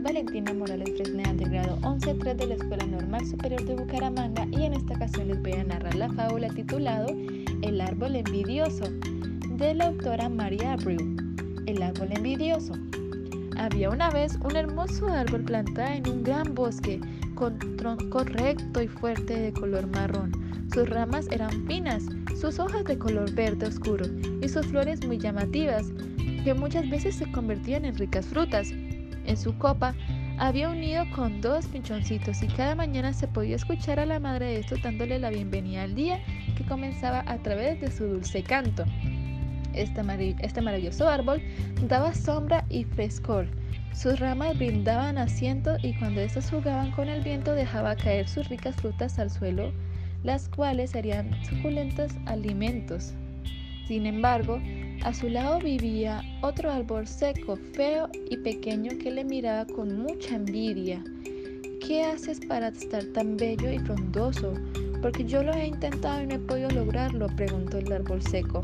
Valentina 0.00 0.54
Morales 0.54 0.90
Fresneda 0.96 1.34
del 1.34 1.50
grado 1.50 1.78
11-3 1.82 2.34
de 2.36 2.46
la 2.46 2.54
Escuela 2.54 2.86
Normal 2.86 3.26
Superior 3.26 3.64
de 3.64 3.74
Bucaramanga 3.74 4.46
y 4.50 4.64
en 4.64 4.74
esta 4.74 4.94
ocasión 4.94 5.28
les 5.28 5.40
voy 5.42 5.52
a 5.52 5.64
narrar 5.64 5.94
la 5.94 6.10
fábula 6.10 6.48
titulado 6.48 7.08
El 7.62 7.80
árbol 7.80 8.16
envidioso 8.16 8.84
de 9.58 9.74
la 9.74 9.88
autora 9.88 10.28
María 10.28 10.72
Abreu. 10.72 10.98
El 11.66 11.82
árbol 11.82 12.08
envidioso. 12.10 12.74
Había 13.56 13.90
una 13.90 14.10
vez 14.10 14.38
un 14.42 14.56
hermoso 14.56 15.06
árbol 15.08 15.44
plantado 15.44 15.92
en 15.92 16.08
un 16.08 16.22
gran 16.22 16.54
bosque 16.54 17.00
con 17.34 17.58
tronco 17.76 18.24
recto 18.24 18.82
y 18.82 18.88
fuerte 18.88 19.38
de 19.38 19.52
color 19.52 19.86
marrón. 19.88 20.32
Sus 20.72 20.88
ramas 20.88 21.28
eran 21.30 21.66
finas, 21.66 22.04
sus 22.40 22.58
hojas 22.58 22.84
de 22.84 22.98
color 22.98 23.30
verde 23.34 23.66
oscuro 23.66 24.06
y 24.40 24.48
sus 24.48 24.66
flores 24.66 25.06
muy 25.06 25.18
llamativas, 25.18 25.92
que 26.44 26.54
muchas 26.54 26.88
veces 26.88 27.16
se 27.16 27.30
convertían 27.30 27.84
en 27.84 27.96
ricas 27.96 28.26
frutas. 28.26 28.72
En 29.26 29.36
su 29.36 29.56
copa 29.58 29.94
había 30.38 30.68
un 30.68 30.80
nido 30.80 31.04
con 31.14 31.40
dos 31.40 31.66
pinchoncitos 31.66 32.42
y 32.42 32.48
cada 32.48 32.74
mañana 32.74 33.12
se 33.12 33.28
podía 33.28 33.56
escuchar 33.56 34.00
a 34.00 34.06
la 34.06 34.18
madre 34.18 34.46
de 34.46 34.60
estos 34.60 34.82
dándole 34.82 35.18
la 35.18 35.30
bienvenida 35.30 35.82
al 35.82 35.94
día 35.94 36.20
que 36.56 36.64
comenzaba 36.64 37.22
a 37.26 37.38
través 37.38 37.80
de 37.80 37.90
su 37.90 38.06
dulce 38.06 38.42
canto. 38.42 38.84
Este, 39.74 40.02
este 40.40 40.60
maravilloso 40.60 41.08
árbol 41.08 41.40
daba 41.88 42.14
sombra 42.14 42.64
y 42.68 42.84
frescor. 42.84 43.46
Sus 43.94 44.18
ramas 44.18 44.58
brindaban 44.58 45.18
asiento 45.18 45.76
y 45.82 45.94
cuando 45.98 46.20
estos 46.20 46.50
jugaban 46.50 46.90
con 46.92 47.08
el 47.08 47.22
viento 47.22 47.54
dejaba 47.54 47.94
caer 47.94 48.28
sus 48.28 48.48
ricas 48.48 48.74
frutas 48.76 49.18
al 49.18 49.30
suelo, 49.30 49.72
las 50.24 50.48
cuales 50.48 50.90
serían 50.90 51.30
suculentos 51.44 52.12
alimentos. 52.26 53.14
Sin 53.86 54.06
embargo, 54.06 54.60
a 55.04 55.12
su 55.12 55.28
lado 55.28 55.58
vivía 55.58 56.22
otro 56.42 56.70
árbol 56.70 57.06
seco, 57.06 57.56
feo 57.74 58.08
y 58.30 58.36
pequeño 58.36 58.92
que 58.98 59.10
le 59.10 59.24
miraba 59.24 59.66
con 59.66 60.00
mucha 60.00 60.36
envidia. 60.36 61.02
¿Qué 61.84 62.04
haces 62.04 62.38
para 62.46 62.68
estar 62.68 63.04
tan 63.06 63.36
bello 63.36 63.70
y 63.72 63.78
frondoso? 63.80 64.54
Porque 65.00 65.24
yo 65.24 65.42
lo 65.42 65.52
he 65.54 65.66
intentado 65.66 66.22
y 66.22 66.26
no 66.26 66.34
he 66.36 66.38
podido 66.38 66.70
lograrlo, 66.70 67.26
preguntó 67.34 67.78
el 67.78 67.92
árbol 67.92 68.22
seco. 68.22 68.60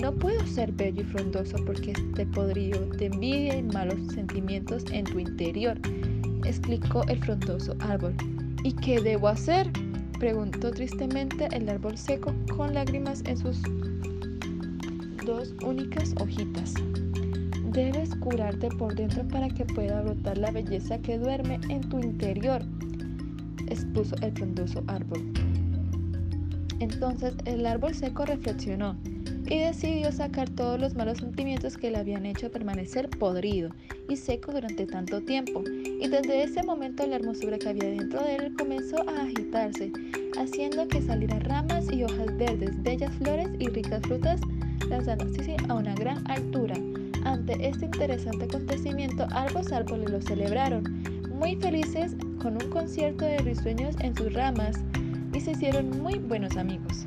No 0.00 0.14
puedo 0.14 0.46
ser 0.46 0.72
bello 0.72 1.02
y 1.02 1.04
frondoso 1.04 1.56
porque 1.66 1.92
esté 1.92 2.24
podrido 2.24 2.86
de 2.86 3.06
envidia 3.06 3.58
y 3.58 3.62
malos 3.62 4.14
sentimientos 4.14 4.84
en 4.90 5.04
tu 5.04 5.18
interior, 5.18 5.78
explicó 6.46 7.04
el 7.08 7.22
frondoso 7.22 7.76
árbol. 7.80 8.14
¿Y 8.64 8.72
qué 8.72 9.00
debo 9.00 9.28
hacer? 9.28 9.70
preguntó 10.18 10.70
tristemente 10.70 11.48
el 11.52 11.68
árbol 11.68 11.98
seco 11.98 12.34
con 12.56 12.74
lágrimas 12.74 13.22
en 13.26 13.36
sus 13.38 13.62
dos 15.24 15.54
únicas 15.64 16.14
hojitas. 16.20 16.74
Debes 17.72 18.14
curarte 18.16 18.68
por 18.68 18.94
dentro 18.94 19.26
para 19.28 19.48
que 19.48 19.64
pueda 19.64 20.00
brotar 20.02 20.38
la 20.38 20.50
belleza 20.50 20.98
que 20.98 21.18
duerme 21.18 21.60
en 21.68 21.80
tu 21.88 22.00
interior, 22.00 22.62
expuso 23.68 24.16
el 24.22 24.32
frondoso 24.32 24.82
árbol. 24.86 25.32
Entonces 26.80 27.34
el 27.44 27.66
árbol 27.66 27.94
seco 27.94 28.24
reflexionó 28.24 28.96
y 29.46 29.58
decidió 29.58 30.10
sacar 30.12 30.48
todos 30.48 30.80
los 30.80 30.94
malos 30.94 31.18
sentimientos 31.18 31.76
que 31.76 31.90
le 31.90 31.98
habían 31.98 32.24
hecho 32.24 32.50
permanecer 32.50 33.10
podrido 33.10 33.70
y 34.08 34.16
seco 34.16 34.52
durante 34.52 34.86
tanto 34.86 35.20
tiempo. 35.20 35.62
Y 35.68 36.08
desde 36.08 36.42
ese 36.42 36.62
momento 36.62 37.06
la 37.06 37.16
hermosura 37.16 37.58
que 37.58 37.68
había 37.68 37.90
dentro 37.90 38.22
de 38.22 38.36
él 38.36 38.54
comenzó 38.56 38.96
a 39.08 39.22
agitarse, 39.22 39.92
haciendo 40.38 40.88
que 40.88 41.02
salieran 41.02 41.40
ramas 41.42 41.92
y 41.92 42.04
hojas 42.04 42.36
verdes, 42.38 42.82
bellas 42.82 43.12
flores 43.16 43.48
y 43.58 43.68
ricas 43.68 44.02
frutas 44.02 44.40
lanzándose 44.90 45.56
a 45.68 45.74
una 45.74 45.94
gran 45.94 46.28
altura. 46.30 46.74
Ante 47.24 47.66
este 47.66 47.86
interesante 47.86 48.44
acontecimiento, 48.44 49.26
ambos 49.30 49.72
árboles 49.72 50.10
lo 50.10 50.20
celebraron, 50.20 50.84
muy 51.30 51.56
felices 51.56 52.14
con 52.42 52.62
un 52.62 52.70
concierto 52.70 53.24
de 53.24 53.38
risueños 53.38 53.96
en 54.00 54.14
sus 54.14 54.32
ramas, 54.34 54.76
y 55.32 55.40
se 55.40 55.52
hicieron 55.52 56.02
muy 56.02 56.18
buenos 56.18 56.56
amigos. 56.56 57.06